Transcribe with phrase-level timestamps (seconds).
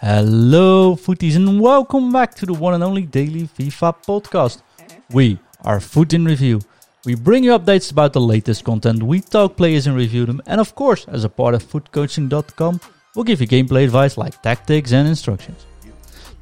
[0.00, 4.62] Hello, footies, and welcome back to the one and only daily FIFA podcast.
[5.10, 6.60] We are Foot in Review.
[7.04, 10.60] We bring you updates about the latest content, we talk players and review them, and
[10.60, 12.80] of course, as a part of footcoaching.com,
[13.14, 15.64] we'll give you gameplay advice like tactics and instructions.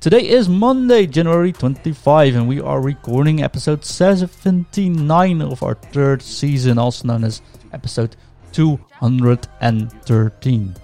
[0.00, 6.78] Today is Monday, January 25, and we are recording episode 79 of our third season,
[6.78, 7.42] also known as
[7.72, 8.16] episode
[8.52, 10.74] 213.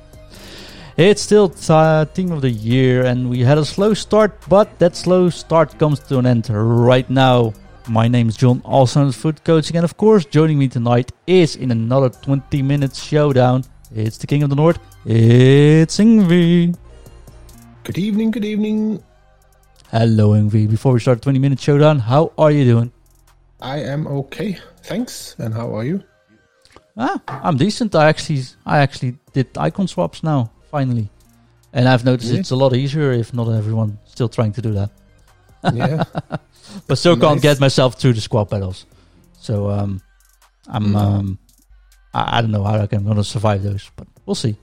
[0.96, 4.94] It's still uh, team of the year, and we had a slow start, but that
[4.94, 7.52] slow start comes to an end right now.
[7.88, 11.56] My name is John, also known as Coaching, and of course, joining me tonight is
[11.56, 13.64] in another 20 minute showdown.
[13.92, 14.78] It's the King of the North.
[15.04, 16.76] It's Ingvi.
[17.82, 19.02] Good evening, good evening.
[19.90, 20.70] Hello, Ingvi.
[20.70, 22.92] Before we start 20 minute showdown, how are you doing?
[23.60, 25.34] I am okay, thanks.
[25.40, 26.04] And how are you?
[26.96, 27.96] Ah, I'm decent.
[27.96, 31.08] I actually, I actually did icon swaps now, finally,
[31.72, 32.40] and I've noticed Really?
[32.40, 34.90] it's a lot easier if not everyone still trying to do that.
[35.72, 36.02] Yeah,
[36.88, 38.86] but still can't get myself through the squad battles.
[39.46, 40.00] So um,
[40.66, 40.96] I'm Mm.
[40.96, 41.38] um,
[42.12, 44.56] I, I don't know how I'm gonna survive those, but we'll see.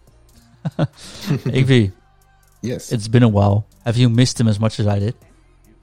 [1.59, 1.71] AV,
[2.61, 2.91] yes.
[2.91, 3.65] it's been a while.
[3.85, 5.15] Have you missed him as much as I did?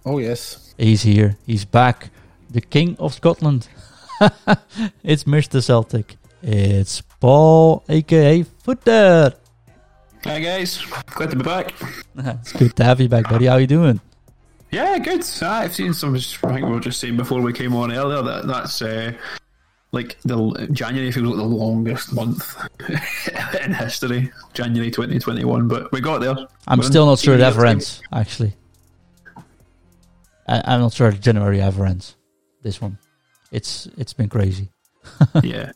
[0.05, 0.75] oh, yes.
[0.79, 1.37] He's here.
[1.45, 2.11] He's back.
[2.51, 3.69] The king of Scotland.
[5.03, 5.61] it's Mr.
[5.62, 6.17] Celtic.
[6.43, 9.34] It's Paul, aka Footer.
[10.25, 11.73] Hi guys, glad to be back.
[12.19, 13.47] it's good to have you back, buddy.
[13.47, 14.01] How are you doing?
[14.71, 15.25] Yeah, good.
[15.43, 16.15] I've seen some.
[16.15, 19.13] I think we were just saying before we came on earlier that that's uh,
[19.93, 22.57] like the January feels like the longest month
[23.65, 24.31] in history.
[24.55, 26.37] January twenty twenty one, but we got there.
[26.67, 28.03] I'm We're still not sure it ever ends.
[28.13, 28.55] Actually,
[30.49, 32.17] I, I'm not sure January ever ends.
[32.63, 32.99] This one,
[33.53, 34.71] it's it's been crazy.
[35.43, 35.73] Yeah,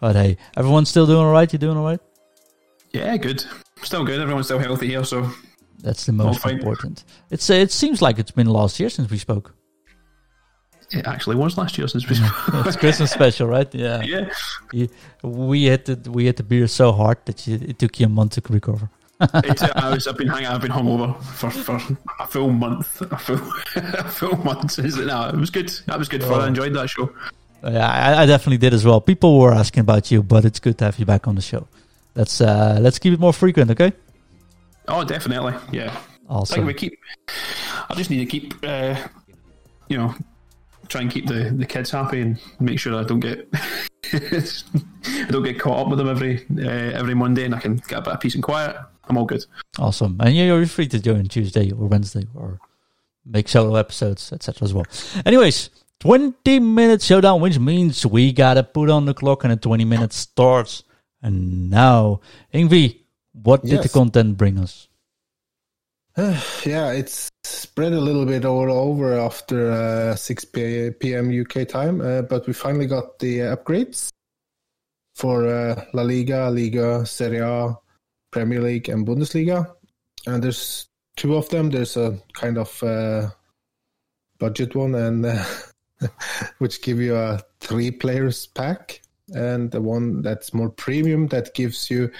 [0.00, 1.52] But hey, everyone's still doing all right.
[1.52, 2.00] You doing all right?
[2.92, 3.44] Yeah, good.
[3.82, 4.20] Still good.
[4.20, 5.30] Everyone's still healthy here, so
[5.82, 7.04] That's the most important.
[7.30, 9.54] It's uh, it seems like it's been last year since we spoke.
[10.92, 12.14] it actually was last year since we.
[12.16, 12.32] Spoke.
[12.66, 13.72] it's Christmas special, right?
[13.84, 14.02] Yeah.
[14.02, 14.30] yeah,
[14.72, 14.88] You-
[15.22, 18.08] we had the we hit the beer so hard that you, it took you a
[18.08, 18.90] month to recover.
[19.34, 20.06] it's, uh, I was.
[20.06, 20.46] I've been hanging.
[20.48, 21.76] I've been hungover for, for
[22.20, 23.00] a full month.
[23.02, 23.40] A full,
[23.76, 24.78] a full month.
[24.78, 25.06] Is it?
[25.06, 25.68] No, it was good.
[25.86, 26.40] That was good fun.
[26.40, 27.10] I enjoyed that show.
[27.64, 29.00] Yeah, I, I definitely did as well.
[29.00, 31.68] People were asking about you, but it's good to have you back on the show.
[32.14, 33.92] Let's uh let's keep it more frequent, okay?
[34.88, 35.54] Oh, definitely.
[35.70, 35.96] Yeah.
[36.28, 36.66] Awesome.
[36.66, 36.98] we keep.
[37.88, 38.96] I just need to keep, uh,
[39.88, 40.14] you know,
[40.88, 43.48] try and keep the, the kids happy and make sure I don't get
[44.12, 47.98] I don't get caught up with them every uh, every Monday, and I can get
[47.98, 48.76] a bit of peace and quiet.
[49.04, 49.44] I'm all good.
[49.78, 50.16] Awesome.
[50.20, 52.60] And yeah, you're free to join Tuesday or Wednesday or
[53.24, 54.64] make solo episodes, etc.
[54.64, 54.86] as well.
[55.24, 59.84] Anyways, 20 minute showdown, which means we gotta put on the clock and the 20
[59.84, 60.84] minutes starts.
[61.22, 62.20] And now,
[62.52, 62.98] Ingvi,
[63.32, 64.88] what did the content bring us?
[66.18, 71.40] yeah, it's spread a little bit all over after uh, 6 p.m.
[71.40, 74.10] UK time, uh, but we finally got the upgrades
[75.14, 77.76] for uh, La Liga, Liga, Serie A,
[78.30, 79.72] Premier League, and Bundesliga.
[80.26, 81.70] And there's two of them.
[81.70, 83.30] There's a kind of uh,
[84.38, 85.44] budget one, and uh,
[86.58, 89.01] which give you a three players pack,
[89.34, 92.10] and the one that's more premium that gives you,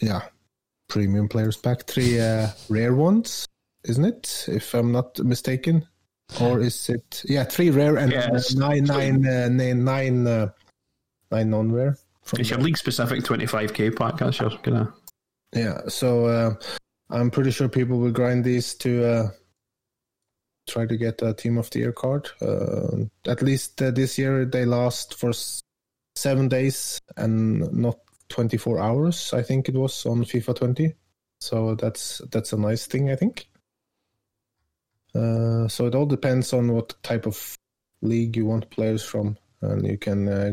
[0.00, 0.22] yeah,
[0.88, 3.46] premium players pack, three uh, rare ones,
[3.84, 4.44] isn't it?
[4.48, 5.86] If I'm not mistaken,
[6.40, 7.22] or is it?
[7.26, 8.54] Yeah, three rare and uh, Yes.
[8.54, 10.48] nine, nine, uh, nine, nine, uh,
[11.30, 11.96] nine non-rare.
[12.34, 14.18] It's your league specific 25k pack.
[14.18, 14.92] That's your kind of.
[15.54, 16.54] Yeah, so uh,
[17.10, 19.30] I'm pretty sure people will grind these to uh,
[20.68, 22.28] try to get a Team of the Year card.
[22.40, 25.62] Uh, at least uh, this year they last for s-
[26.14, 27.98] seven days and not
[28.28, 29.32] 24 hours.
[29.32, 30.94] I think it was on FIFA 20.
[31.40, 33.48] So that's that's a nice thing, I think.
[35.14, 37.56] Uh, so it all depends on what type of
[38.02, 40.52] league you want players from, and you can uh,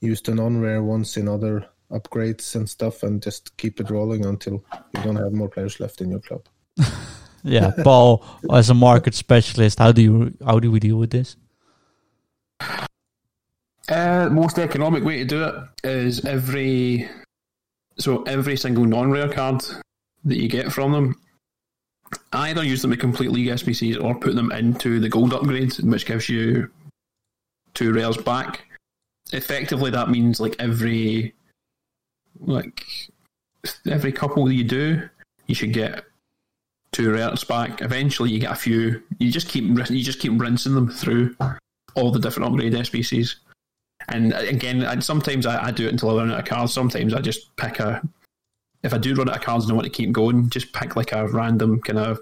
[0.00, 4.64] use the non-rare ones in other upgrades and stuff, and just keep it rolling until
[4.94, 6.46] you don't have more players left in your club.
[7.44, 11.36] Yeah, Paul, as a market specialist, how do you how do we deal with this?
[13.88, 15.54] Uh, most economic way to do it
[15.84, 17.08] is every
[17.98, 19.60] so every single non-rare card
[20.24, 21.20] that you get from them,
[22.32, 26.06] either use them to complete league SBCs or put them into the gold upgrade, which
[26.06, 26.70] gives you
[27.74, 28.66] two rares back.
[29.32, 31.34] Effectively, that means like every
[32.38, 32.84] like
[33.90, 35.08] every couple that you do,
[35.46, 36.04] you should get
[36.92, 37.82] two rares back.
[37.82, 39.02] Eventually, you get a few.
[39.18, 41.36] You just keep you just keep rinsing them through
[41.94, 43.34] all the different upgrade SBCs
[44.08, 46.72] And again, I, sometimes I, I do it until I run out of cards.
[46.72, 48.02] Sometimes I just pick a.
[48.82, 50.96] If I do run out of cards and I want to keep going, just pick
[50.96, 52.20] like a random kind of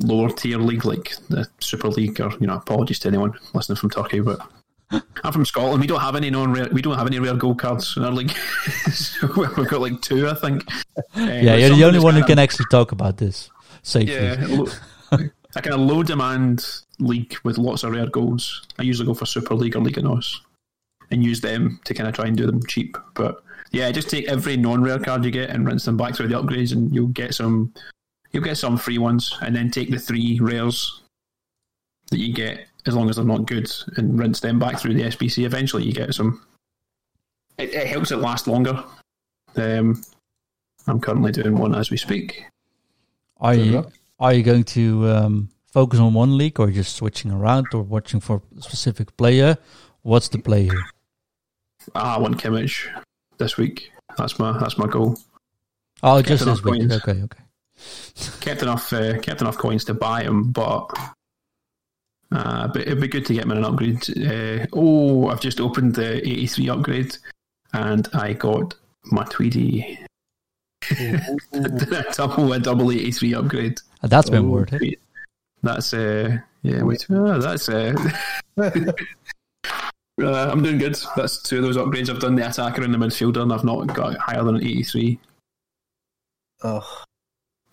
[0.00, 3.90] lower tier league, like the Super League, or you know, apologies to anyone listening from
[3.90, 4.40] Turkey, but
[4.90, 5.80] I'm from Scotland.
[5.80, 6.68] We don't have any non-rare.
[6.72, 8.30] We don't have any rare gold cards in our league.
[8.92, 10.70] so we've got like two, I think.
[10.98, 13.48] Uh, yeah, you're the only one who can actually talk about this
[13.82, 14.14] safely.
[14.14, 16.66] Yeah, a kind of low demand
[16.98, 18.66] league with lots of rare goals.
[18.78, 20.40] I usually go for Super League or of Nos
[21.10, 22.96] and use them to kind of try and do them cheap.
[23.14, 26.40] But yeah, just take every non-rare card you get and rinse them back through the
[26.40, 27.72] upgrades, and you'll get some.
[28.32, 31.02] You'll get some free ones, and then take the three rares
[32.10, 35.02] that you get, as long as they're not good, and rinse them back through the
[35.02, 35.44] SBC.
[35.44, 36.42] Eventually, you get some.
[37.58, 38.82] It, it helps it last longer.
[39.56, 40.02] Um,
[40.86, 42.46] I'm currently doing one as we speak.
[43.42, 43.84] Are you
[44.20, 48.20] are you going to um, focus on one league, or just switching around, or watching
[48.20, 49.58] for a specific player?
[50.02, 50.84] What's the play here?
[51.96, 52.86] Ah, I want Kimmich
[53.38, 53.90] this week.
[54.16, 55.18] That's my that's my goal.
[56.04, 56.80] Oh, kept just this week.
[56.80, 56.92] Coins.
[56.92, 57.42] Okay, okay.
[58.40, 60.86] Kept enough uh, kept enough coins to buy him, but
[62.30, 64.08] uh, but it'd be good to get him an upgrade.
[64.24, 67.16] Uh, oh, I've just opened the 83 upgrade,
[67.72, 68.74] and I got
[69.06, 69.98] my Tweedy.
[72.16, 73.80] double a double 83 upgrade.
[74.02, 74.98] Uh, that's been oh, worth it.
[75.62, 77.94] That's uh yeah wait oh, that's uh,
[78.60, 78.92] uh
[80.20, 80.98] I'm doing good.
[81.16, 82.10] That's two of those upgrades.
[82.10, 85.18] I've done the attacker and the midfielder, and I've not got higher than 83.
[86.64, 87.04] Oh.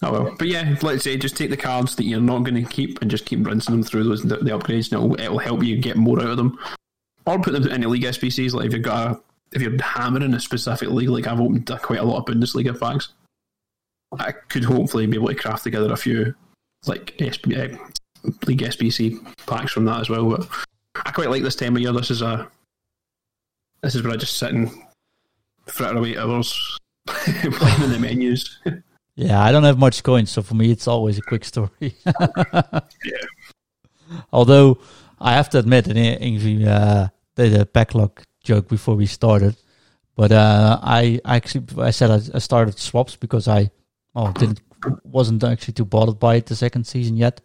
[0.02, 2.64] Oh well, but yeah, let's say just take the cards that you're not going to
[2.64, 5.62] keep and just keep rinsing them through those the, the upgrades, and it'll, it'll help
[5.62, 6.58] you get more out of them.
[7.26, 8.54] Or put them in the league SBCs.
[8.54, 12.00] Like if you've got a, if you're hammering a specific league, like I've opened quite
[12.00, 13.14] a lot of Bundesliga packs.
[14.18, 16.34] I could hopefully be able to craft together a few
[16.88, 17.78] like SB, uh,
[18.48, 20.30] league SBC packs from that as well.
[20.30, 20.48] But
[21.06, 21.94] I quite like this time of year.
[21.94, 22.50] This is a
[23.82, 24.70] this is where I just sit and
[25.68, 28.60] fritter away hours playing in the menus.
[29.16, 31.94] Yeah, I don't have much coins, so for me it's always a quick story.
[32.06, 33.26] yeah.
[34.32, 34.80] Although
[35.20, 39.56] I have to admit, and Ingvi uh, did a backlog joke before we started,
[40.16, 43.72] but uh, I actually I said I, I started swaps because I
[44.16, 44.62] oh didn't
[45.04, 47.42] wasn't actually too bothered by it the second season yet.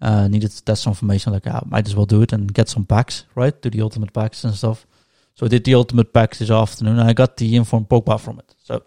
[0.00, 2.68] Uh, needed to test some information, like I might as well do it and get
[2.68, 3.58] some packs, right?
[3.62, 4.86] Do the ultimate packs and stuff.
[5.34, 8.38] So I did the ultimate packs this afternoon, and I got the informed Pogba from
[8.38, 8.54] it.
[8.62, 8.80] So I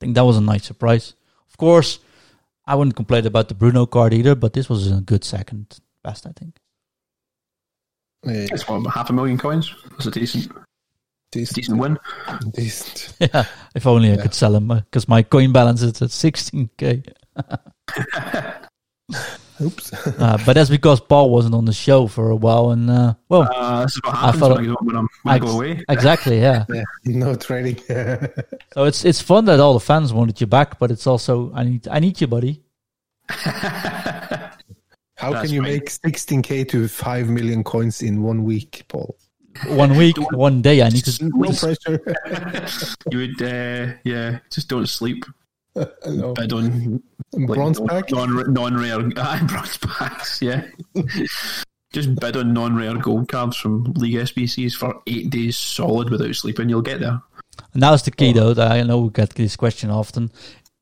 [0.00, 1.14] think that was a nice surprise.
[1.50, 1.98] Of course,
[2.66, 6.26] I wouldn't complain about the Bruno card either, but this was a good second best,
[6.26, 6.56] I think.
[8.22, 9.74] It's what, half a million coins?
[9.90, 10.50] That's a decent,
[11.34, 11.98] decent, decent win.
[12.52, 13.14] Decent.
[13.20, 13.44] Yeah,
[13.74, 17.12] if only I could sell them because my coin balance is at 16k.
[19.60, 19.92] Oops.
[20.18, 23.48] uh, but that's because Paul wasn't on the show for a while, and uh, well,
[23.54, 25.84] uh, this is what happens I when, I, when, I'm, when ex- I go away.
[25.88, 26.64] Exactly, yeah.
[26.68, 27.78] yeah no trading.
[27.86, 31.64] so it's it's fun that all the fans wanted you back, but it's also I
[31.64, 32.62] need I need you, buddy.
[35.16, 39.16] How That's can you make 16k to 5 million coins in one week, Paul?
[39.66, 40.82] One week, one day.
[40.82, 41.24] I need to.
[41.24, 42.00] No pressure.
[43.10, 45.24] you would, uh, yeah, just don't sleep.
[45.74, 47.02] Bid on
[47.46, 50.40] bronze like, pack, non non rare uh, bronze packs.
[50.40, 50.66] Yeah,
[51.92, 56.34] just bid on non rare gold cards from League SBCs for eight days solid without
[56.34, 56.68] sleeping.
[56.68, 57.20] You'll get there.
[57.72, 58.54] And that's the key, though.
[58.54, 60.30] That I know we get this question often.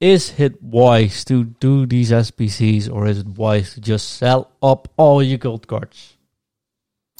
[0.01, 4.89] Is it wise to do these SBCs, or is it wise to just sell up
[4.97, 6.12] all your gold cards?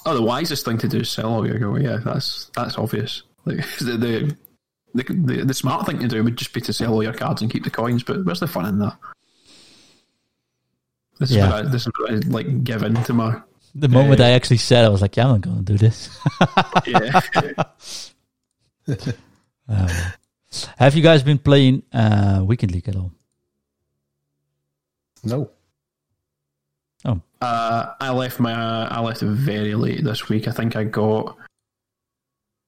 [0.05, 1.81] Oh, the wisest thing to do is sell all your gold.
[1.81, 3.23] Yeah, that's that's obvious.
[3.45, 4.37] Like the, the
[4.95, 7.41] the, the, the smart thing to do would just be to sell all your cards
[7.41, 8.03] and keep the coins.
[8.03, 8.97] But where's the fun in that?
[11.19, 11.49] This is yeah.
[11.49, 13.41] what I, this is what I like give in to my.
[13.75, 15.77] The moment uh, I actually said, I was like, "Yeah, I'm not going to do
[15.77, 16.09] this."
[16.85, 17.21] yeah.
[19.67, 19.87] um,
[20.77, 23.11] have you guys been playing uh, Weekend League at all?
[25.23, 25.49] No.
[27.43, 28.53] Uh, I left my
[28.87, 30.47] I left very late this week.
[30.47, 31.35] I think I got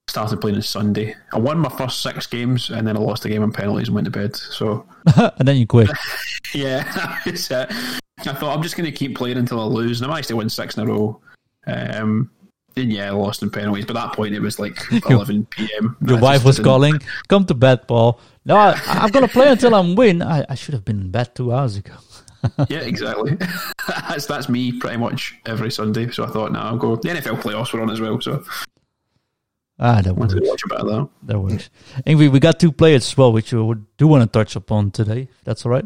[0.10, 1.16] started playing on Sunday.
[1.32, 3.96] I won my first six games and then I lost a game on penalties and
[3.96, 4.36] went to bed.
[4.36, 5.90] So and then you quit.
[6.54, 6.84] yeah,
[7.26, 10.36] I thought I'm just going to keep playing until I lose, and I managed to
[10.36, 11.22] win six in a row.
[11.68, 12.30] Um,
[12.76, 13.86] and yeah, I lost in penalties.
[13.86, 14.78] But at that point, it was like
[15.10, 15.96] 11 p.m.
[16.06, 16.66] Your wife was didn't...
[16.66, 20.22] calling, "Come to bed, Paul." No, I, am going to play until I'm win.
[20.22, 21.94] I, I should have been in bed two hours ago.
[22.70, 23.38] Yeah, exactly.
[23.88, 26.10] that's that's me pretty much every Sunday.
[26.12, 26.96] So I thought, now nah, I'll go.
[26.96, 28.44] The NFL playoffs were on as well, so
[29.78, 30.34] Ah, that works.
[30.38, 31.10] Watch about that.
[31.24, 31.70] That works.
[32.06, 35.28] Anyway, we got two players as well, which we do want to touch upon today.
[35.44, 35.86] That's all right.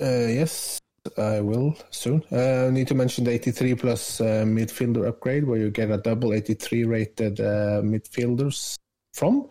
[0.00, 0.78] Uh, yes.
[1.16, 2.22] I will soon.
[2.32, 6.32] Uh, need to mention the 83 plus uh, midfielder upgrade, where you get a double
[6.32, 8.74] 83 rated uh, midfielders
[9.12, 9.48] from,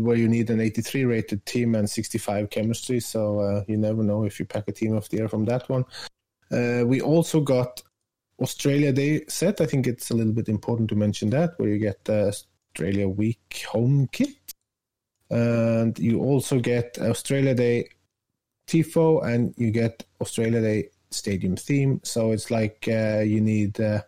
[0.00, 3.00] where you need an 83 rated team and 65 chemistry.
[3.00, 5.68] So uh, you never know if you pack a team of the year from that
[5.68, 5.84] one.
[6.50, 7.82] Uh, we also got
[8.40, 9.60] Australia Day set.
[9.60, 13.08] I think it's a little bit important to mention that, where you get the Australia
[13.08, 14.36] Week home kit.
[15.30, 17.88] And you also get Australia Day
[18.66, 22.00] Tifo and you get Australia Day stadium theme.
[22.04, 24.02] So it's like uh, you need uh,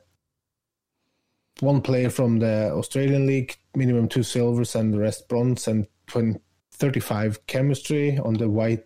[1.61, 6.41] one player from the Australian League, minimum two silvers and the rest bronze, and 20,
[6.73, 8.85] 35 chemistry on the white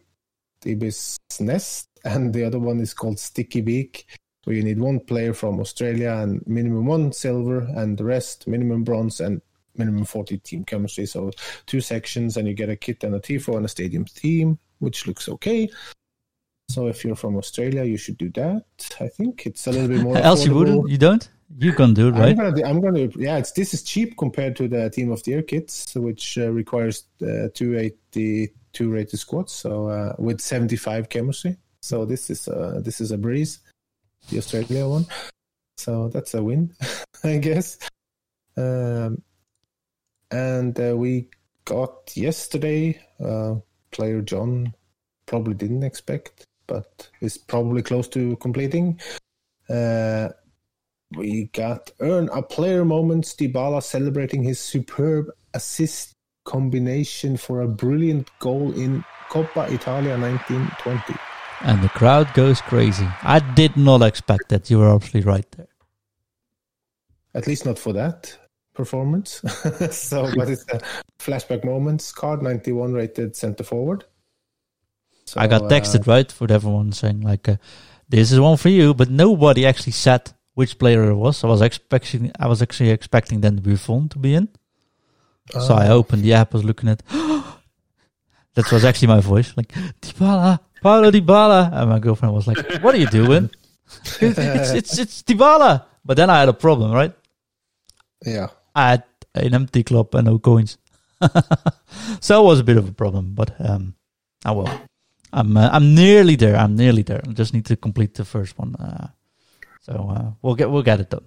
[0.66, 1.88] ibis nest.
[2.04, 4.07] And the other one is called Sticky Beak,
[4.45, 8.85] where you need one player from Australia and minimum one silver, and the rest minimum
[8.85, 9.40] bronze and
[9.76, 11.07] minimum 40 team chemistry.
[11.07, 11.30] So
[11.66, 15.07] two sections, and you get a kit and a Tifo and a stadium theme, which
[15.07, 15.68] looks okay.
[16.71, 18.64] So if you're from Australia, you should do that.
[19.00, 20.16] I think it's a little bit more.
[20.18, 20.88] Else you wouldn't.
[20.88, 21.28] You don't.
[21.57, 22.37] You can do it, I'm right?
[22.37, 23.38] gonna, do- I'm gonna, yeah.
[23.38, 27.05] It's this is cheap compared to the Team of the Year kits, which uh, requires
[27.23, 31.57] uh, 282 rated squads, so uh, with 75 chemistry.
[31.81, 33.61] So this is uh, this is a breeze,
[34.28, 35.07] the Australia one.
[35.78, 36.75] So that's a win,
[37.25, 37.78] I guess.
[38.57, 39.23] Um,
[40.31, 41.28] and uh, we
[41.64, 43.55] got yesterday uh,
[43.90, 44.75] player John
[45.25, 49.00] probably didn't expect, but is probably close to completing.
[49.71, 50.28] Uh,
[51.16, 58.30] we got earn a player moments Dybala celebrating his superb assist combination for a brilliant
[58.38, 61.14] goal in Coppa Italia 1920.
[61.62, 63.06] And the crowd goes crazy.
[63.22, 64.70] I did not expect that.
[64.70, 65.66] You were absolutely right there.
[67.34, 68.38] At least not for that
[68.74, 69.42] performance.
[69.90, 70.80] so, but it's a
[71.18, 74.04] flashback moments card 91 rated center forward.
[75.26, 77.56] So, I got uh, texted right for everyone saying like, uh,
[78.08, 81.44] "This is one for you," but nobody actually said which player it was.
[81.44, 84.48] I was expecting, I was actually expecting then Buffon to be in.
[85.52, 87.00] So I uh, opened the app, was looking at.
[88.54, 89.68] that was actually my voice, like
[90.02, 93.50] Dybala, Paulo Dybala, and my girlfriend was like, "What are you doing?"
[94.20, 95.84] it's it's it's Dybala.
[96.04, 97.14] But then I had a problem, right?
[98.26, 98.48] yeah.
[98.74, 99.04] I had
[99.36, 100.76] an empty club and no coins,
[102.20, 103.32] so it was a bit of a problem.
[103.32, 103.94] But um,
[104.44, 104.80] oh well,
[105.32, 106.56] I'm uh, I'm nearly there.
[106.56, 107.22] I'm nearly there.
[107.24, 108.74] I just need to complete the first one.
[108.74, 109.08] Uh,
[109.88, 111.25] so uh, we'll get we'll get it done.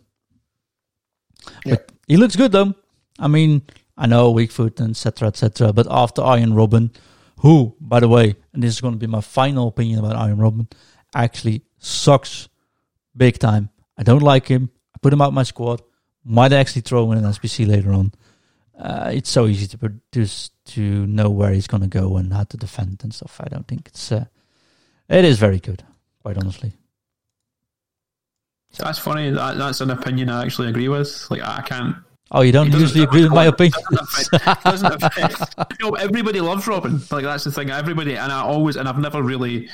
[1.65, 1.75] Yeah.
[1.75, 2.75] But he looks good though.
[3.17, 3.63] I mean,
[3.97, 5.29] I know weak foot and etc.
[5.29, 5.73] etc.
[5.73, 6.95] But after Arjen Robben,
[7.39, 10.37] who, by the way, and this is going to be my final opinion about Arjen
[10.37, 10.71] Robben,
[11.15, 12.49] actually sucks
[13.17, 13.69] big time.
[13.97, 14.69] I don't like him.
[14.95, 15.81] I put him out my squad.
[16.23, 18.13] Might actually throw him in an SBC later on.
[18.77, 22.43] Uh, it's so easy to produce to know where he's going to go and how
[22.43, 23.41] to defend and stuff.
[23.43, 24.11] I don't think it's.
[24.11, 24.25] Uh,
[25.09, 25.83] it is very good,
[26.21, 26.73] quite honestly.
[28.77, 29.29] That's funny.
[29.31, 31.27] That, that's an opinion I actually agree with.
[31.29, 31.95] Like I can't.
[32.31, 33.81] Oh, you don't usually agree with my opinion.
[34.63, 37.09] Doesn't affect, you know, everybody loves Robben.
[37.11, 37.69] Like that's the thing.
[37.69, 39.67] Everybody, and I always, and I've never really,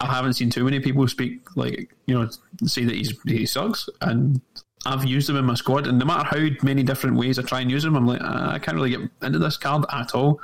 [0.00, 2.30] I haven't seen too many people speak like you know
[2.64, 4.40] say that he's he sucks, and
[4.86, 7.60] I've used him in my squad, and no matter how many different ways I try
[7.60, 10.40] and use him, I'm like "Uh, I can't really get into this card at all.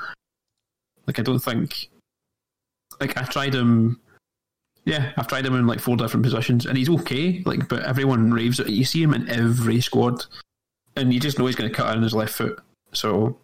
[1.06, 1.88] Like I don't think,
[3.00, 4.00] like I tried him.
[4.88, 7.42] Yeah, I've tried him in like four different positions, and he's okay.
[7.44, 8.58] Like, but everyone raves.
[8.58, 10.24] You see him in every squad,
[10.96, 12.58] and you just know he's going to cut in his left foot.
[12.92, 13.36] So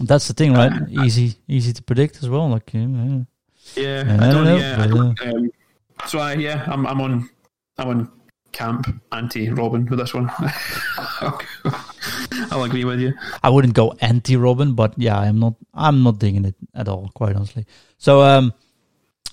[0.00, 0.72] That's the thing, right?
[1.04, 2.48] Easy, easy to predict as well.
[2.48, 3.22] Like, yeah, yeah,
[3.74, 4.44] Yeah, I I don't.
[4.44, 5.50] know, yeah, I don't, um,
[6.06, 7.28] so I yeah, I'm I'm on
[7.78, 8.12] I'm on
[8.52, 10.30] camp anti Robben with this one.
[12.52, 13.12] I'll agree with you.
[13.42, 15.54] I wouldn't go anti Robben, but yeah, I'm not.
[15.74, 17.66] I'm not digging it at all, quite honestly.
[17.98, 18.52] So, um,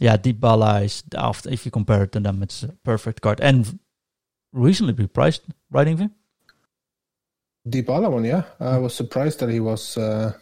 [0.04, 3.80] yeah, Dybala is after if you compare it to them, it's a perfect card and
[4.52, 6.12] reasonably priced, right, Ingvi?
[7.66, 8.44] Dybala one, yeah.
[8.60, 10.34] I was surprised that he was uh,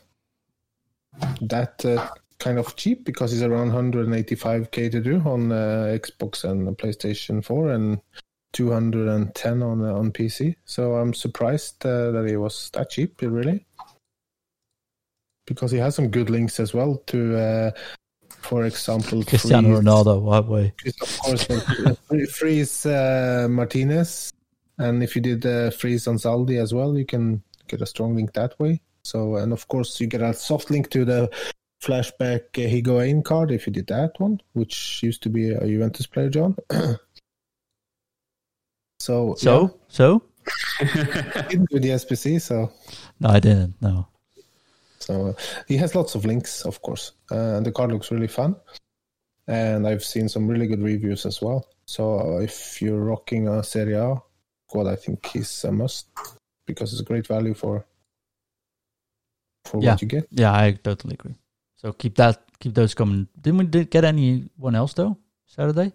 [1.41, 2.07] that uh,
[2.39, 7.69] kind of cheap because he's around 185k to do on uh, Xbox and PlayStation 4
[7.69, 8.01] and
[8.53, 10.55] 210 on uh, on PC.
[10.65, 13.67] So I'm surprised uh, that he was that cheap, really,
[15.45, 17.71] because he has some good links as well to, uh,
[18.51, 20.73] for example, Cristiano Freeze- Ronaldo, what way?
[21.01, 24.33] of course, like, uh, freeze uh, Martinez,
[24.77, 28.13] and if you did uh, freeze on Zaldi as well, you can get a strong
[28.13, 28.81] link that way.
[29.05, 31.29] So, and of course, you get a soft link to the
[31.81, 36.05] flashback uh, Higuain card if you did that one, which used to be a Juventus
[36.07, 36.57] player, John.
[38.99, 40.23] so, So, so
[40.81, 42.69] yeah, didn't do the SBC, so
[43.21, 43.75] no, I didn't.
[43.81, 44.07] No,
[45.01, 45.33] So uh,
[45.67, 48.55] he has lots of links, of course, uh, and the card looks really fun.
[49.47, 51.65] and I've seen some really good reviews as well.
[51.85, 54.15] So if you're rocking a Serie A
[54.67, 56.07] squad, I think he's a must
[56.67, 57.83] because it's a great value for
[59.65, 59.91] for Yeah.
[59.91, 60.27] what you get.
[60.31, 61.35] Yeah, I totally agree.
[61.75, 63.27] So keep that, keep those coming.
[63.41, 65.17] Didn't we get anyone else though?
[65.47, 65.91] Saturday?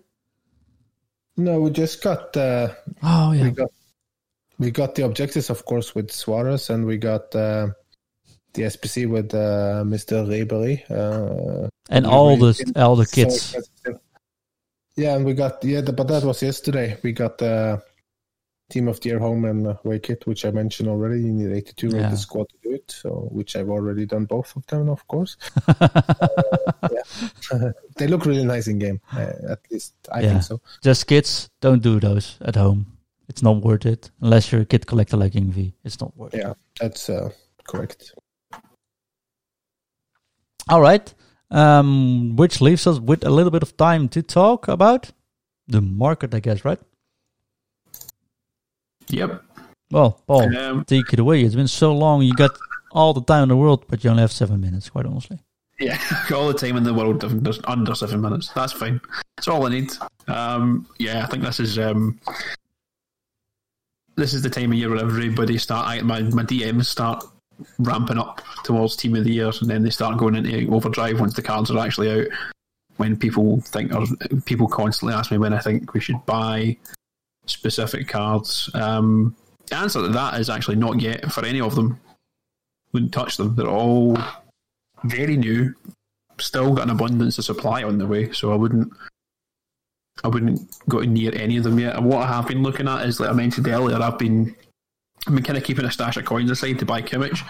[1.37, 3.71] No, we just got uh, Oh yeah, we got
[4.59, 7.69] we got the objectives, of course, with Suarez, and we got uh,
[8.57, 10.27] the SBC with uh, Mr.
[10.27, 10.83] Ribery.
[10.91, 13.55] Uh, and all the all the so kids.
[13.55, 14.01] expensive.
[14.97, 16.99] Yeah, and we got yeah, the, but that was yesterday.
[17.03, 17.83] We got the
[18.71, 21.21] team of the year home and away kit, which I mentioned already.
[21.21, 22.03] You need 82 Yeah.
[22.03, 25.37] rated squad to do it, so which I've already done both of them, of course.
[27.97, 29.01] they look really nice in game.
[29.13, 30.31] Uh, at least I Yeah.
[30.31, 30.61] think so.
[30.83, 32.87] Just kids, don't do those at home.
[33.29, 35.75] It's not worth it unless you're a kid collector like Ingvi.
[35.85, 36.41] It's not worth it.
[36.41, 37.31] Yeah, that's uh,
[37.69, 38.15] correct.
[40.69, 41.13] All right.
[41.51, 45.13] Um, which leaves us with a little bit of time to talk about
[45.69, 46.81] the market, I guess, right?
[49.09, 49.43] Yep.
[49.93, 51.43] Well, Paul, Um, take it away.
[51.43, 52.23] It's been so long.
[52.23, 52.59] You got
[52.91, 55.39] all the time in the world, but you only have seven minutes, quite honestly.
[55.79, 56.01] Yeah,
[56.35, 57.23] all the time in the world
[57.67, 58.51] under, seven minutes.
[58.55, 59.01] That's fine.
[59.37, 59.93] That's all I need.
[60.27, 62.19] Um, yeah, I think this is um,
[64.17, 67.25] this is the time of year where everybody start I, my my DMs start
[67.79, 71.35] ramping up towards team of the year, and then they start going into overdrive once
[71.35, 72.27] the cards are actually out.
[72.97, 74.07] When people think, or
[74.47, 76.79] people constantly ask me when I think we should buy
[77.45, 78.71] specific cards.
[78.73, 79.37] Um,
[79.67, 82.01] the answer to that is actually not yet for any of them.
[82.93, 83.55] Wouldn't touch them.
[83.55, 84.17] They're all
[85.05, 85.75] very new,
[86.39, 88.93] still got an abundance of supply on the way, so I wouldn't
[90.25, 92.03] I wouldn't go near any of them yet.
[92.03, 94.55] What I have been looking at is like I mentioned earlier, I've been
[95.27, 97.41] I've been kind of keeping a stash of coins aside to buy Kimmich.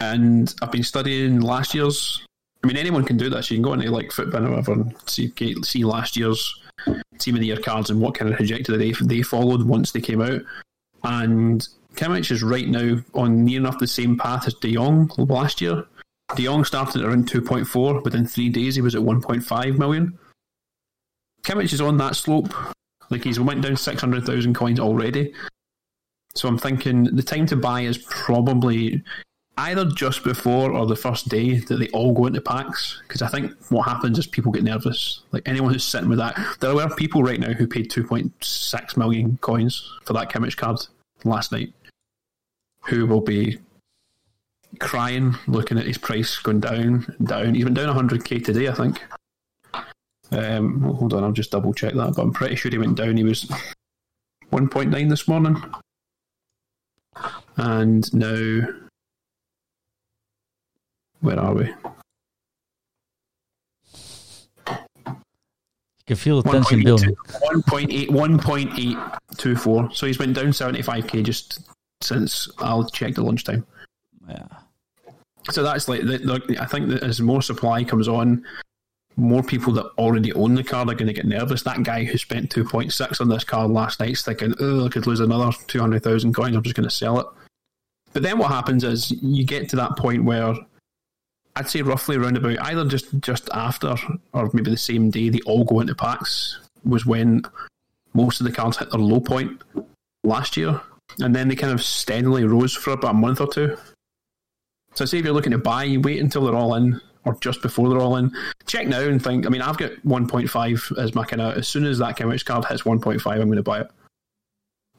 [0.00, 2.22] And I've been studying last year's
[2.62, 3.50] I mean anyone can do this.
[3.50, 6.60] You can go into like Futbin or whatever and see see last year's
[7.18, 10.00] team of the year cards and what kind of trajectory they they followed once they
[10.00, 10.40] came out.
[11.04, 15.60] And Kimmich is right now on near enough the same path as De Jong last
[15.60, 15.84] year.
[16.34, 18.04] De Jong started at around 2.4.
[18.04, 20.18] Within three days, he was at 1.5 million.
[21.42, 22.52] Kimmich is on that slope.
[23.10, 25.32] Like he's went down 600,000 coins already.
[26.34, 29.02] So I'm thinking the time to buy is probably
[29.58, 33.02] either just before or the first day that they all go into packs.
[33.06, 35.22] Because I think what happens is people get nervous.
[35.32, 39.36] Like anyone who's sitting with that, there are people right now who paid 2.6 million
[39.40, 40.78] coins for that Kimmich card
[41.24, 41.72] last night,
[42.84, 43.58] who will be
[44.78, 47.54] crying looking at his price going down down.
[47.54, 49.02] He's went down 100k today, I think.
[50.30, 53.16] Um, hold on, I'll just double check that, but I'm pretty sure he went down.
[53.16, 53.50] He was
[54.52, 55.56] 1.9 this morning,
[57.56, 58.66] and now
[61.20, 61.66] where are we?
[64.66, 67.14] You can feel the tension building.
[67.26, 69.94] 1.8, 1.824.
[69.94, 71.60] So he's went down 75k just
[72.00, 73.66] since I'll check the lunchtime.
[74.28, 74.46] Yeah.
[75.50, 78.44] So that's like, the, the, I think that as more supply comes on,
[79.18, 81.62] more people that already own the card are going to get nervous.
[81.62, 85.18] That guy who spent 2.6 on this card last night's thinking, oh, I could lose
[85.18, 87.26] another 200,000 coins, I'm just going to sell it.
[88.12, 90.54] But then what happens is you get to that point where
[91.56, 93.96] I'd say roughly around about either just, just after
[94.32, 97.42] or maybe the same day they all go into packs was when
[98.14, 99.62] most of the cards hit their low point
[100.22, 100.80] last year.
[101.18, 103.76] And then they kind of steadily rose for about a month or two.
[104.94, 107.60] So say if you're looking to buy, you wait until they're all in, or just
[107.62, 108.32] before they're all in.
[108.66, 109.46] Check now and think.
[109.46, 111.56] I mean, I've got 1.5 as my kind of.
[111.56, 113.90] As soon as that Kimmich card hits 1.5, I'm going to buy it.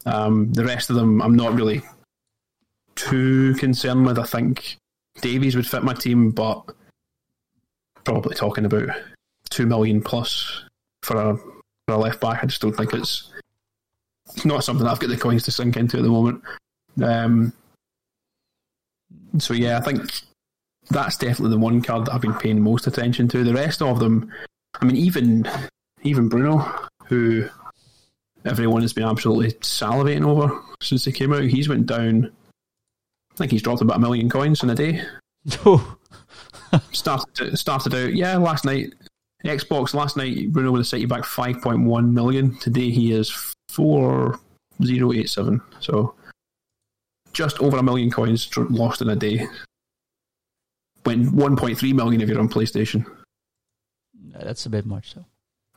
[0.06, 1.82] Um, the rest of them, I'm not really
[2.96, 4.20] too concerned with.
[4.20, 4.78] I think
[5.22, 6.64] Davies would fit my team, but
[8.04, 8.90] probably talking about
[9.50, 10.64] two million plus
[11.02, 12.44] for a for a left back.
[12.44, 13.32] I just don't think it's
[14.46, 16.44] not something I've got the coins to sink into at the moment.
[17.04, 17.54] Um,
[19.40, 20.02] so yeah, I think
[20.90, 23.44] that's definitely the one card that I've been paying most attention to.
[23.44, 24.32] The rest of them,
[24.82, 25.50] I mean, even
[26.04, 26.60] even Bruno,
[27.06, 27.48] who
[28.46, 32.32] everyone has been absolutely salivating over since he came out, he's went down.
[33.32, 35.02] I think he's dropped about a million coins in a day.
[35.66, 35.82] No.
[36.92, 38.94] Started started out, yeah, last night.
[39.46, 42.58] Xbox last night, Bruno would have set you back five point one million.
[42.60, 44.40] Today he is four
[44.84, 45.62] zero eight seven.
[45.80, 46.14] So
[47.34, 49.48] just over a million coins lost in a day.
[51.10, 53.04] When 1.3 million if you're on PlayStation.
[54.32, 55.14] Yeah, that's a bit much.
[55.16, 55.26] So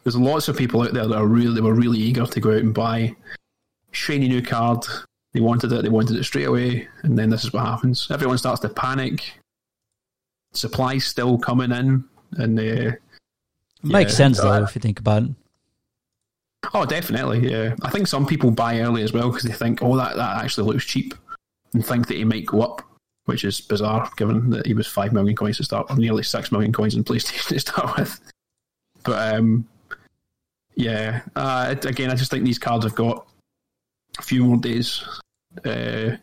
[0.05, 2.51] There's lots of people out there that are really they were really eager to go
[2.51, 3.17] out and buy
[3.93, 4.85] shiny new card.
[5.33, 8.09] They wanted it, they wanted it straight away, and then this is what happens.
[8.11, 9.33] Everyone starts to panic.
[10.53, 12.93] Supplies still coming in, and uh,
[13.83, 14.17] Makes Yeah.
[14.17, 15.31] sense though Uh, if you think about it.
[16.75, 17.51] Oh, definitely.
[17.51, 20.45] Yeah, I think some people buy early as well because they think, oh, that that
[20.45, 21.15] actually looks cheap,
[21.73, 22.83] and think that it might go up,
[23.27, 26.51] which is bizarre given that he was five million coins to start, or nearly six
[26.51, 28.21] million coins in PlayStation to start with.
[29.05, 29.69] But um,
[30.75, 33.27] yeah, uh, again, I just think these cards have got
[34.19, 35.05] a few more days
[35.65, 36.17] uh,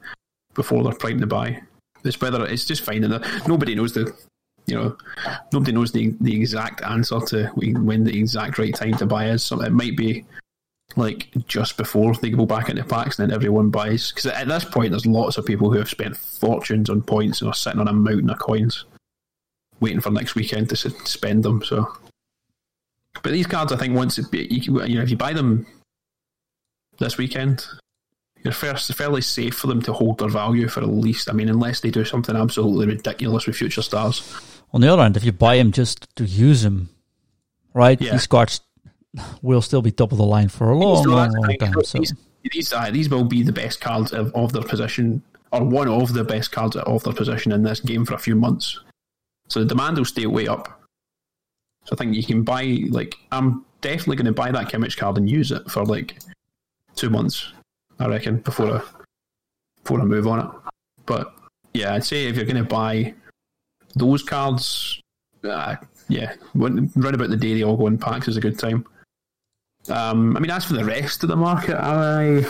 [0.53, 1.61] before they're primed to buy.
[2.03, 4.15] It's whether it's just finding that nobody knows the,
[4.65, 4.97] you know,
[5.51, 9.43] nobody knows the the exact answer to when the exact right time to buy is.
[9.43, 10.25] So it might be
[10.95, 14.11] like just before they go back into packs, and then everyone buys.
[14.11, 17.49] Because at this point, there's lots of people who have spent fortunes on points and
[17.49, 18.85] are sitting on a mountain of coins,
[19.79, 21.63] waiting for next weekend to spend them.
[21.63, 21.87] So,
[23.21, 25.65] but these cards, I think, once it, you, can- you know, if you buy them
[26.97, 27.65] this weekend,
[28.43, 31.29] you're first fairly safe for them to hold their value for at least.
[31.29, 34.21] I mean, unless they do something absolutely ridiculous with future stars.
[34.73, 36.89] On the other hand, if you buy them just to use them,
[37.73, 37.99] right?
[38.01, 38.11] Yeah.
[38.13, 38.61] These cards
[39.41, 41.83] will still be top of the line for a long, So long, long time.
[41.83, 42.13] So These,
[42.51, 46.13] these, uh, these will be the best cards of, of their position, or one of
[46.13, 48.79] the best cards of their position in this game for a few months.
[49.47, 50.81] So the demand will stay way up.
[51.85, 55.17] So I think you can buy, like, I'm definitely going to buy that Kimmich card
[55.17, 56.19] and use it for like
[56.95, 57.51] two months,
[57.99, 58.81] I reckon, before I,
[59.83, 60.71] before I move on it.
[61.05, 61.33] But
[61.73, 63.13] yeah, I'd say if you're going to buy
[63.95, 65.01] those cards,
[65.43, 65.77] uh,
[66.09, 68.85] yeah, when- round about the day they all go in packs is a good time.
[69.87, 72.45] Um, I mean, as for the rest of the market, I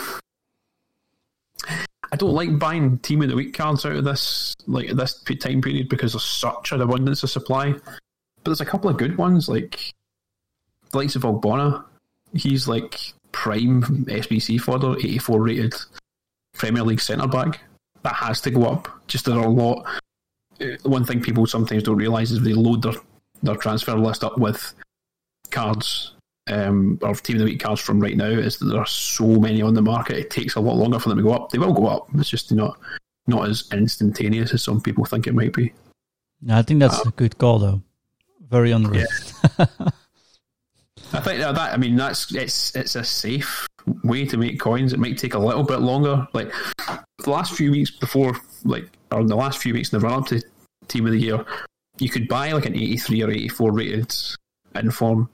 [2.12, 5.60] I don't like buying team of the week cards out of this like this time
[5.62, 7.72] period because there's such an abundance of supply.
[7.72, 9.92] But there's a couple of good ones like
[10.90, 11.84] the likes of Ogbonna.
[12.34, 12.98] He's like
[13.32, 15.74] prime SBC fodder, 84 rated
[16.54, 17.60] Premier League centre back.
[18.02, 18.88] That has to go up.
[19.06, 19.86] Just there are a lot.
[20.60, 22.94] uh, One thing people sometimes don't realise is they load their,
[23.42, 24.72] their transfer list up with
[25.50, 26.12] cards
[26.50, 29.24] um, or team of the week cards from right now is that there are so
[29.24, 30.16] many on the market.
[30.18, 31.50] It takes a lot longer for them to go up.
[31.50, 32.08] They will go up.
[32.14, 32.78] It's just not
[33.26, 35.72] not as instantaneous as some people think it might be.
[36.42, 37.82] yeah, I think that's a good call though.
[38.48, 39.08] Very underrated.
[41.12, 43.66] I think that, that I mean that's it's it's a safe
[44.04, 44.92] way to make coins.
[44.92, 46.26] It might take a little bit longer.
[46.32, 46.52] Like
[47.18, 50.26] the last few weeks before, like or the last few weeks in the run up
[50.28, 50.42] to
[50.88, 51.44] team of the year,
[51.98, 54.12] you could buy like an eighty three or eighty four rated
[54.74, 55.28] inform,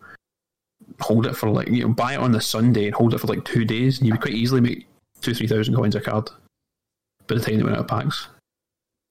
[1.01, 3.27] hold it for like you know buy it on the Sunday and hold it for
[3.27, 4.87] like two days, and you would quite easily make
[5.20, 6.31] two three thousand coins a card
[7.27, 8.29] by the time they went out of packs.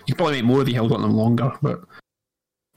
[0.06, 1.82] You probably make more if you held on them longer, but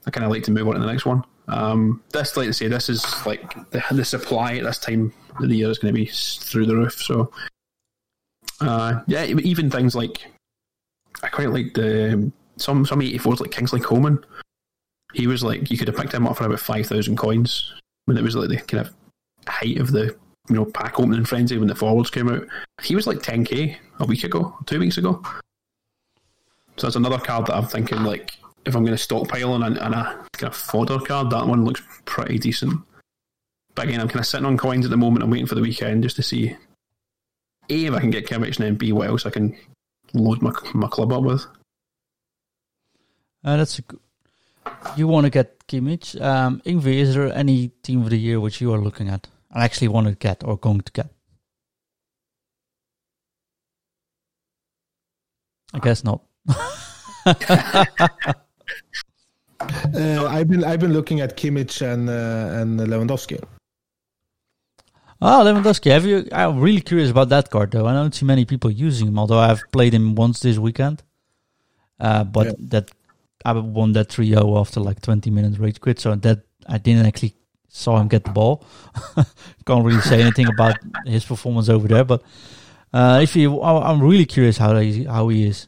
[0.05, 1.23] I kind of like to move on to the next one.
[1.47, 5.49] Um, this, like I say, this is like the, the supply at this time of
[5.49, 7.01] the year is going to be through the roof.
[7.01, 7.31] So,
[8.61, 10.25] uh, yeah, even things like
[11.23, 14.23] I quite like the some some eighty fours like Kingsley Coman.
[15.13, 17.73] He was like you could have picked him up for about five thousand coins
[18.09, 18.93] when it was like the kind of
[19.47, 20.15] height of the
[20.49, 22.45] you know pack opening frenzy when the forwards came out.
[22.81, 25.21] He was like ten k a week ago, two weeks ago.
[26.75, 28.33] So that's another card that I'm thinking like
[28.65, 31.63] if I'm going to stockpile on a, on a kind of fodder card, that one
[31.65, 32.81] looks pretty decent.
[33.75, 35.23] But again, I'm kind of sitting on coins at the moment.
[35.23, 36.55] I'm waiting for the weekend just to see
[37.69, 39.55] a if I can get Kimmich and then b what else I can
[40.13, 41.45] load my my club up with.
[43.43, 43.83] Uh, that's a.
[44.97, 46.19] You want to get Kimmich.
[46.19, 49.63] Um, Ingve, is there any team of the year which you are looking at and
[49.63, 51.09] actually want to get or going to get?
[55.73, 56.21] I guess not.
[59.93, 63.43] Uh, I've been I've been looking at Kimmich and uh, and Lewandowski.
[65.21, 65.91] Ah, Lewandowski.
[65.91, 66.29] Have you?
[66.31, 67.85] I'm really curious about that card, though.
[67.85, 71.03] I don't see many people using him, although I've played him once this weekend.
[71.99, 72.53] Uh, but Yeah.
[72.69, 72.91] that
[73.45, 77.35] I won that 3-0 after like 20 minutes rage quit, so that I didn't actually
[77.69, 78.65] saw him get the ball.
[79.65, 80.75] Can't really say anything about
[81.05, 82.21] his performance over there, but
[82.93, 85.67] uh, if you, I- I'm really curious how he how he is,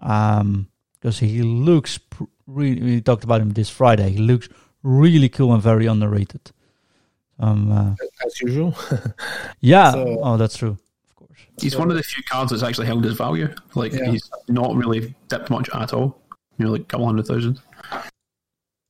[0.00, 0.68] um,
[1.00, 2.80] because he looks pr- really.
[2.82, 4.10] We talked about him this Friday.
[4.10, 4.48] He looks
[4.82, 6.50] really cool and very underrated.
[7.38, 7.94] Um, uh,
[8.26, 8.74] as usual.
[9.60, 9.92] yeah.
[9.92, 10.78] So- oh, that's true.
[11.08, 11.30] Of course.
[11.60, 13.52] He's one of the few cards that's actually held his value.
[13.74, 14.10] Like Yeah.
[14.10, 16.20] he's not really dipped much at all.
[16.58, 17.60] You know, like a couple hundred thousand.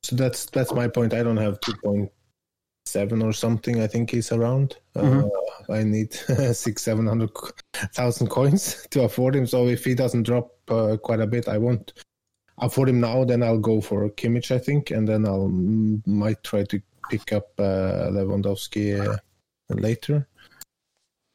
[0.02, 1.14] so that's that's my point.
[1.14, 2.10] I don't have two point
[2.86, 3.80] seven or something.
[3.80, 4.76] I think is around.
[4.96, 5.30] Mhm.
[5.30, 6.12] Uh, I need
[6.52, 7.30] six seven hundred
[7.94, 9.46] thousand coins to afford him.
[9.46, 11.92] So if he doesn't drop uh, quite a bit, I won't
[12.58, 13.24] afford him now.
[13.24, 17.48] Then I'll go for Kimmich, I think, and then I'll might try to pick up
[17.58, 19.16] uh, Lewandowski uh,
[19.70, 20.28] later.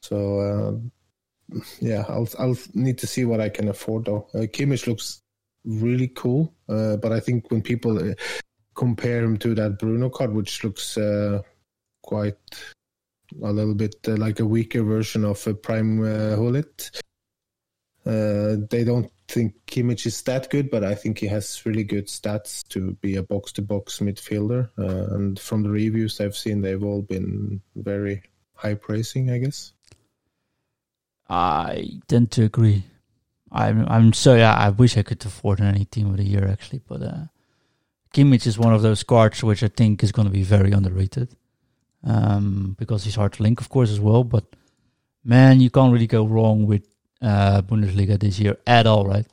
[0.03, 4.27] So uh, yeah, I'll I'll need to see what I can afford though.
[4.35, 5.21] Uh, Kimmich looks
[5.69, 8.13] really cool, uh, but I think when people uh,
[8.75, 11.41] compare him to that Bruno card, which looks uh,
[12.01, 12.37] quite
[13.43, 17.01] a little bit uh, like a weaker version of a Prime uh, Gullit.
[18.05, 22.07] Uh, they don't think Kimmich is that good, but I think he has really good
[22.07, 24.69] stats to be a box to box midfielder.
[24.77, 28.23] Uh, and from the reviews I've seen, they've all been very
[28.55, 29.73] high praising, I guess.
[31.29, 32.85] I tend to agree.
[33.51, 34.53] I'm I'm so yeah.
[34.53, 37.25] I wish I could afford any team of the year actually, but uh,
[38.13, 41.35] Kimmich is one of those cards which I think is going to be very underrated,
[42.03, 44.23] um, because he's hard to link, of course, as well.
[44.23, 44.45] But
[45.23, 46.83] man, you can't really go wrong with
[47.21, 49.25] uh, Bundesliga this year at all, right?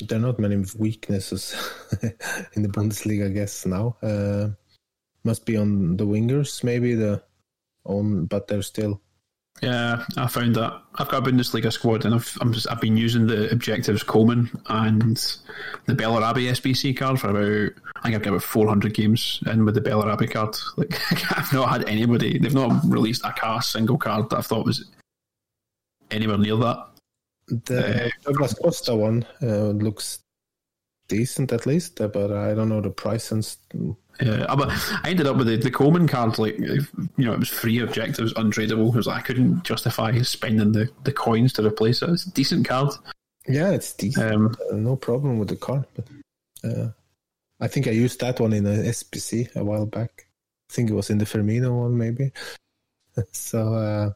[0.00, 1.56] There are not many weaknesses
[2.54, 3.96] in the Bundesliga, I guess now.
[4.02, 4.50] Uh,
[5.24, 7.22] must be on the wingers, maybe the
[7.84, 9.00] on, but they're still
[9.62, 10.80] Yeah, I found that.
[10.96, 14.48] I've got a Bundesliga squad, and I've I'm just, I've been using the objectives Coman
[14.68, 15.16] and
[15.86, 19.74] the Bellarabi SBC card for about I think I've got about 400 games in with
[19.74, 20.56] the Bellarabi card.
[20.76, 22.38] Like I've not had anybody.
[22.38, 24.84] They've not released a cast single card that I thought was
[26.10, 26.86] anywhere near that.
[27.48, 30.20] The Uh, Douglas Costa one uh, looks
[31.08, 33.44] decent at least, but I don't know the price and
[34.20, 34.68] uh, but
[35.04, 36.38] I ended up with the, the Coman card.
[36.38, 38.88] Like you know, it was free objectives, untradeable.
[38.88, 42.10] It was like I couldn't justify spending the, the coins to replace it.
[42.10, 42.90] It's a decent card.
[43.46, 44.32] yeah, it's decent.
[44.34, 46.04] Um, Uh, no problem with the card, but
[46.64, 46.88] uh,
[47.60, 50.26] I think I used that one in a SBC a while back.
[50.70, 52.32] I think it was in the Firmino one, maybe.
[53.32, 54.10] so uh,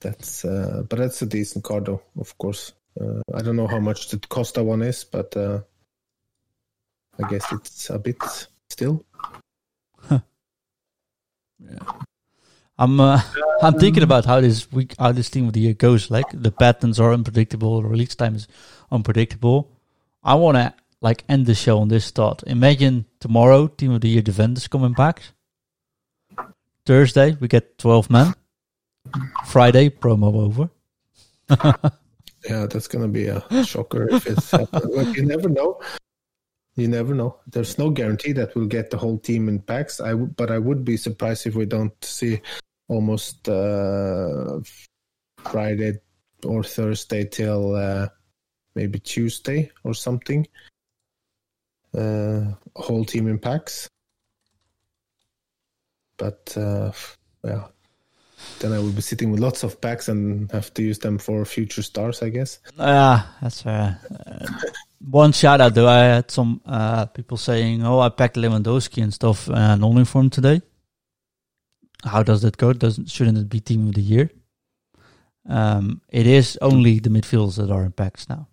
[0.00, 2.02] that's, uh, but that's a decent card, though.
[2.18, 5.60] Of course, uh, I don't know how much the Costa one is, but uh,
[7.22, 8.16] I guess it's a bit
[8.68, 9.04] still.
[10.10, 11.78] Yeah,
[12.76, 13.22] I'm uh,
[13.62, 16.10] I'm thinking about how this week, how this team of the year goes.
[16.10, 18.48] Like the patterns are unpredictable, the release time is
[18.90, 19.70] unpredictable.
[20.22, 22.42] I want to like end the show on this thought.
[22.46, 25.22] Imagine tomorrow, team of the year Juventus coming back.
[26.84, 28.34] Thursday we get twelve men.
[29.46, 30.70] Friday promo over.
[32.48, 34.92] Yeah, that's gonna be a shocker if it's happened.
[34.94, 35.80] But you never know.
[36.76, 37.38] You never know.
[37.46, 40.00] There's no guarantee that we'll get the whole team in packs.
[40.00, 42.40] I w- but I would be surprised if we don't see
[42.88, 44.58] almost uh,
[45.38, 45.98] Friday
[46.44, 48.08] or Thursday till uh,
[48.74, 50.46] maybe Tuesday or something.
[51.96, 53.88] Uh, whole team in packs.
[56.16, 56.90] But uh,
[57.44, 57.66] yeah,
[58.58, 61.44] then I will be sitting with lots of packs and have to use them for
[61.44, 62.58] future stars, I guess.
[62.76, 64.00] Yeah, that's fair.
[65.10, 69.12] One shout out though, I had some uh, people saying, "Oh, I packed Lewandowski and
[69.12, 70.62] stuff and uh, non-informed today."
[72.04, 72.72] How does that go?
[72.72, 74.30] Doesn't shouldn't it be team of the year?
[75.46, 78.48] Um, it is only the midfielders that are in packs now,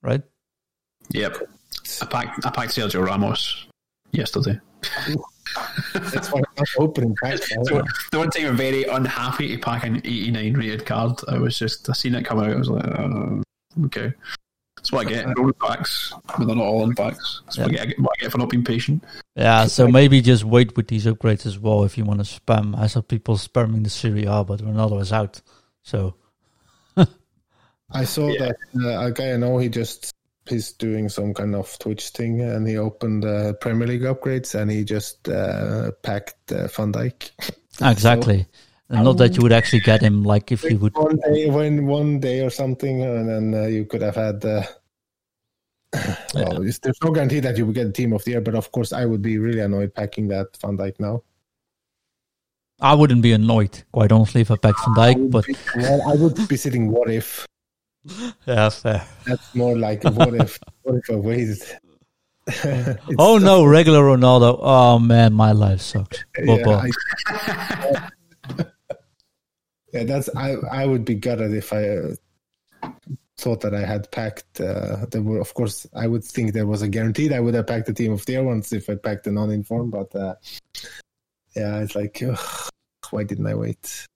[0.00, 0.22] right?
[1.10, 1.36] yep.
[2.00, 3.66] I packed I packed Sergio Ramos
[4.12, 4.60] yesterday.
[5.94, 7.48] That's why I'm opening packs.
[7.48, 11.20] So the one time I'm very unhappy to pack an 89 rated card.
[11.28, 12.50] I was just I seen it come out.
[12.50, 13.42] I was like, oh,
[13.86, 14.12] okay.
[14.82, 15.38] That's what I get.
[15.38, 17.42] Roll packs, but they're not all in packs.
[17.44, 19.04] That's what, I get, what I get for not being patient.
[19.36, 22.76] Yeah, so maybe just wait with these upgrades as well if you want to spam.
[22.78, 25.40] I saw people spamming the Serie A, but Ronaldo is out.
[25.82, 26.14] So
[27.94, 29.58] I saw that uh, a guy I know.
[29.58, 30.14] He just
[30.48, 34.70] he's doing some kind of Twitch thing, and he opened uh, Premier League upgrades, and
[34.70, 37.30] he just uh, packed uh, Van Dijk.
[37.80, 38.46] exactly,
[38.92, 40.94] and not that you would actually get him like if you would.
[40.96, 44.44] one day, when one day or something, and then uh, you could have had.
[44.44, 44.62] Uh,
[46.34, 48.54] well, it's- there's no guarantee that you would get a team of the year, but
[48.54, 51.22] of course, I would be really annoyed packing that Van Dijk now.
[52.80, 56.14] I wouldn't be annoyed, quite honestly, if I packed Van would but be, well, I
[56.14, 56.90] would be sitting.
[56.90, 57.46] What if?
[58.46, 59.04] yeah, fair.
[59.26, 60.58] That's more like what if?
[60.82, 61.62] What if I waited?
[63.18, 63.42] Oh tough.
[63.44, 64.58] no, regular Ronaldo.
[64.60, 66.24] Oh man, my life sucks.
[66.42, 66.88] Yeah.
[67.28, 68.08] I,
[69.92, 70.56] yeah, that's I.
[70.70, 72.90] I would be gutted if I uh,
[73.36, 74.60] thought that I had packed.
[74.60, 77.32] Uh, there were, of course, I would think there was a guaranteed.
[77.32, 79.92] I would have packed the team of the year once if I packed the non-informed.
[79.92, 80.34] But uh,
[81.54, 82.70] yeah, it's like, ugh,
[83.10, 84.06] why didn't I wait?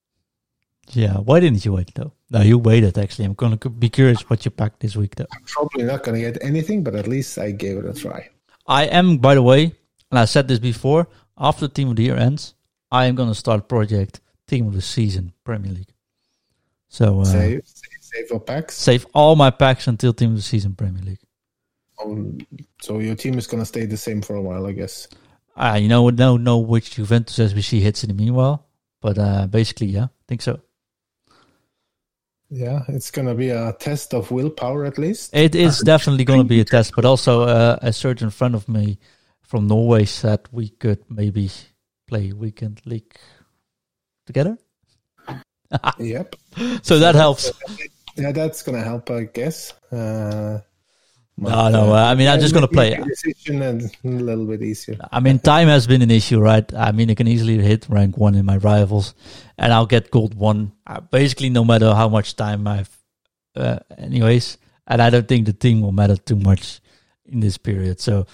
[0.93, 2.13] Yeah, why didn't you wait though?
[2.31, 3.25] No, you waited actually.
[3.25, 5.27] I'm gonna be curious what you packed this week though.
[5.33, 8.31] I'm Probably not going to get anything, but at least I gave it a try.
[8.67, 9.75] I am, by the way,
[10.11, 11.09] and I said this before.
[11.39, 12.55] After Team of the Year ends,
[12.91, 15.93] I am gonna start project Team of the Season Premier League.
[16.89, 18.75] So uh, Save, save, save your packs.
[18.75, 21.19] save all my packs until Team of the Season Premier League.
[22.03, 22.39] Um,
[22.81, 25.09] so your team is going to stay the same for a while, I guess.
[25.57, 28.67] Ah, you know, don't know which Juventus SBC hits in the meanwhile,
[29.01, 30.61] but uh, basically, yeah, I think so.
[32.51, 35.35] Yeah, it's gonna be a test of willpower at least.
[35.35, 38.69] It is definitely going to be a test, but also uh, a surgeon friend of
[38.69, 38.99] me
[39.43, 41.51] from Norway said we could maybe
[42.07, 43.17] play weekend league
[44.27, 44.59] together.
[45.99, 46.37] yep.
[46.83, 47.53] So that helps.
[48.17, 49.75] Yeah, that's gonna help, I guess.
[49.93, 50.61] Uh,
[51.37, 51.93] no, no.
[51.93, 52.97] Uh, I mean, I'm just gonna play.
[52.97, 54.97] Decision and a little bit easier.
[55.13, 56.65] I mean, time has been an issue, right?
[56.73, 59.15] I mean, I can easily hit rank one in my rivals,
[59.59, 62.91] and I'll get gold one uh, basically no matter how much time I've.
[63.55, 66.81] Uh, anyways, and I don't think the team will matter too much
[67.27, 68.01] in this period.
[68.01, 68.27] So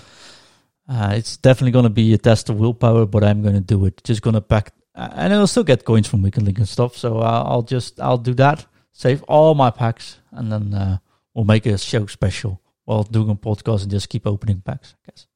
[0.88, 3.84] uh, it's definitely going to be a test of willpower, but I'm going to do
[3.86, 4.02] it.
[4.04, 6.96] Just going to pack, uh, and I'll still get coins from Weekend League and stuff.
[6.96, 10.98] So uh, I'll just I'll do that, save all my packs, and then uh,
[11.34, 14.94] we'll make a show special while doing a podcast and just keep opening packs.
[14.94, 15.26] I guess.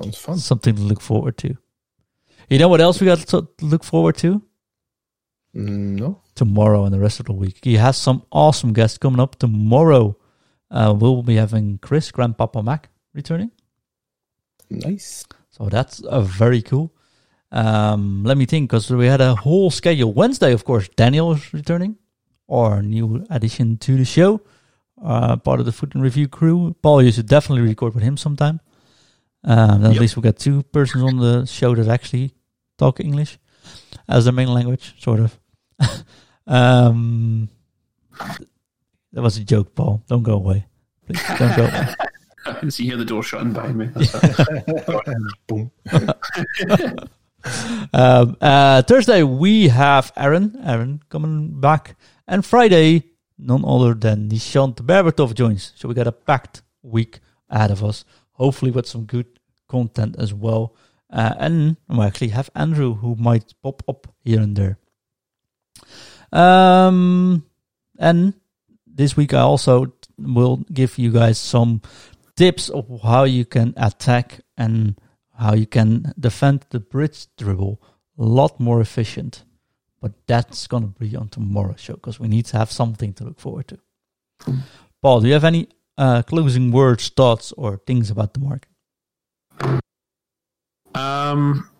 [0.00, 0.38] Sounds fun.
[0.38, 1.56] Something to look forward to.
[2.48, 4.42] You know what else we got to look forward to?
[5.54, 6.22] Mm, no.
[6.34, 7.58] Tomorrow and the rest of the week.
[7.62, 10.16] He has some awesome guests coming up tomorrow.
[10.70, 13.50] Uh, we'll be having Chris, Grandpapa Mac, returning.
[14.70, 15.26] Nice.
[15.50, 16.92] So that's uh, very cool.
[17.52, 20.12] Um, let me think, because we had a whole schedule.
[20.12, 21.96] Wednesday, of course, Daniel is returning,
[22.48, 24.40] or new addition to the show,
[25.04, 26.74] uh, part of the FUT in Review crew.
[26.82, 28.60] Paul, you should definitely record with him sometime.
[29.44, 30.00] Um, at yep.
[30.00, 32.32] least we got two persons on the show that actually
[32.78, 33.38] talk English
[34.08, 35.38] as their main language, sort of.
[36.46, 37.48] um,
[39.12, 40.02] that was a joke, Paul.
[40.06, 40.66] Don't go away.
[41.06, 41.94] Please don't go away.
[42.46, 43.88] I can see here the door shutting behind me.
[45.46, 45.70] Boom.
[47.92, 53.04] Um, uh, Thursday we have Aaron, Aaron coming back, and Friday
[53.38, 55.72] none other than Nishant Berbatov joins.
[55.76, 58.04] So we got a packed week ahead of us.
[58.32, 59.26] Hopefully with some good
[59.68, 60.74] content as well.
[61.10, 64.78] Uh, and we actually have Andrew who might pop up here and there.
[66.32, 67.44] Um,
[67.98, 68.34] and
[68.86, 71.82] this week I also will give you guys some
[72.36, 74.96] tips of how you can attack and
[75.38, 77.80] how you can defend the bridge dribble
[78.18, 79.44] a lot more efficient.
[80.00, 83.24] But that's going to be on tomorrow's show because we need to have something to
[83.24, 83.78] look forward to.
[85.00, 88.68] Paul, do you have any uh, closing words, thoughts, or things about the market?
[90.94, 91.70] Um,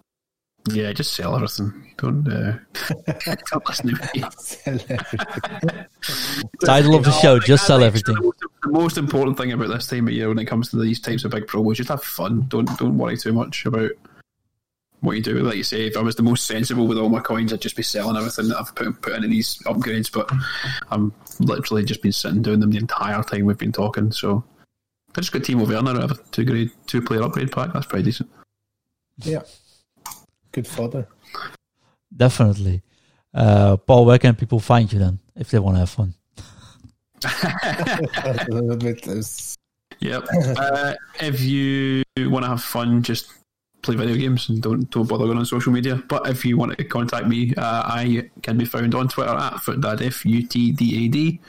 [0.71, 1.95] yeah, just sell everything.
[1.99, 2.59] Don't, uh,
[3.51, 4.25] don't listen to me.
[4.39, 5.87] sell everything.
[6.65, 8.17] Title of the show: Just sell everything.
[8.73, 11.27] The most important thing about this time of year when it comes to these types
[11.27, 12.47] of big promos, just have fun.
[12.49, 13.91] Don't don't worry too much about
[15.01, 15.41] what you do.
[15.41, 17.77] Like you say, if I was the most sensible with all my coins, I'd just
[17.77, 20.11] be selling everything that I've put, put into these upgrades.
[20.11, 20.33] But
[20.91, 24.11] I'm literally just been sitting doing them the entire time we've been talking.
[24.11, 24.43] So
[25.15, 27.75] I just got Timo Werner out of a two grade two player upgrade pack.
[27.75, 28.31] That's pretty decent.
[29.19, 29.43] Yeah.
[30.51, 31.07] Good fodder.
[32.17, 32.81] Definitely.
[33.35, 36.15] Uh, Paul, where can people find you then if they want to have fun?
[40.01, 40.25] yep.
[40.57, 43.33] Uh, if you want to have fun, just
[43.83, 45.97] play video games and don't don't bother going on social media.
[46.09, 49.55] But if you want to contact me, uh, I can be found on Twitter at
[49.55, 51.41] futdad f u t d a d,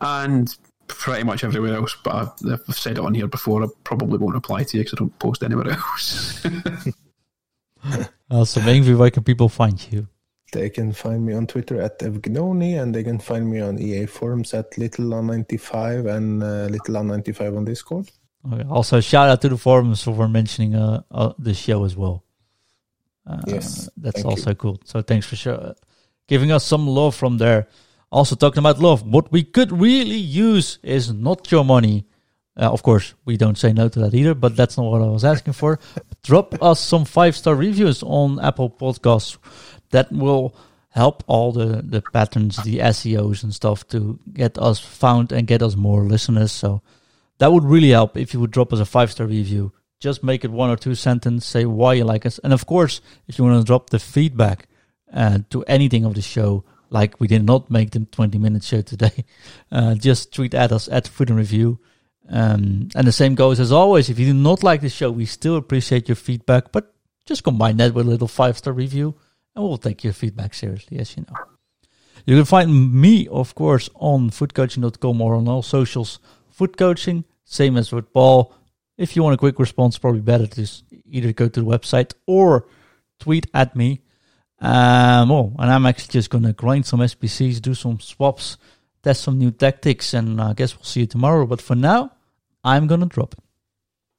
[0.00, 0.56] and
[0.86, 1.96] pretty much everywhere else.
[2.02, 3.64] But I've, I've, said it on here before.
[3.64, 6.44] I probably won't reply to you because I don't post anywhere else.
[8.30, 8.62] awesome.
[8.64, 10.08] Ingvi, where can people find you?
[10.54, 14.06] They can find me on Twitter at Evgnoni, and they can find me on EA
[14.06, 18.10] forums at LittleOn95 and uh, LittleOn95 on Discord.
[18.52, 18.64] Okay.
[18.68, 22.24] Also, shout out to the forums for mentioning uh, uh, the show as well.
[23.26, 24.56] Uh, yes, that's also you.
[24.56, 24.80] cool.
[24.84, 25.74] So thanks for sure
[26.26, 27.68] giving us some love from there.
[28.10, 32.06] Also talking about love, what we could really use is not your money,
[32.56, 35.06] uh, of course, we don't say no to that either, but that's not what I
[35.06, 35.80] was asking for.
[36.22, 39.38] Drop us some five star reviews on Apple Podcasts.
[39.94, 40.54] That will
[40.90, 45.62] help all the, the patterns, the SEOs and stuff to get us found and get
[45.62, 46.52] us more listeners.
[46.52, 46.82] So
[47.38, 49.72] that would really help if you would drop us a five star review.
[50.00, 52.38] Just make it one or two sentences, say why you like us.
[52.44, 54.68] And of course, if you want to drop the feedback
[55.12, 58.82] uh, to anything of the show, like we did not make the 20 minute show
[58.82, 59.24] today,
[59.72, 61.78] uh, just tweet at us at in Review
[62.28, 64.08] um, and the same goes as always.
[64.08, 66.94] If you do not like the show, we still appreciate your feedback, but
[67.26, 69.14] just combine that with a little five star review,
[69.54, 71.36] and we'll take your feedback seriously, as you know.
[72.26, 76.20] You can find me, of course, on futcoaching.com or on all socials.
[76.50, 78.54] FUT Coaching, same as with Paul.
[78.96, 80.66] If you want a quick response, probably better to
[81.06, 82.66] either go to the website or
[83.18, 84.00] tweet at me.
[84.60, 88.56] Um, oh, and I'm actually just going to grind some SBCs, do some swaps,
[89.02, 91.46] test some new tactics, and I guess we'll see you tomorrow.
[91.46, 92.12] But for now,
[92.64, 93.44] I'm gonna drop it.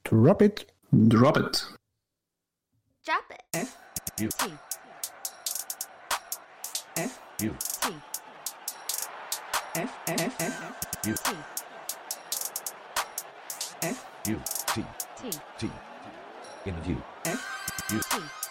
[0.03, 0.71] Drop it.
[1.07, 1.65] Drop it.
[3.03, 3.41] Drop it.
[3.53, 4.61] F
[7.41, 7.93] U T.
[9.75, 9.91] F.
[11.05, 11.35] U T U
[13.83, 13.91] T.
[14.31, 14.83] U T.
[15.17, 15.29] T.
[15.59, 15.69] T
[16.65, 17.03] in the view.
[17.91, 18.44] U T